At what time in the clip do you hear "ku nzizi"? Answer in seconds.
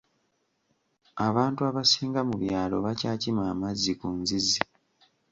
3.99-4.59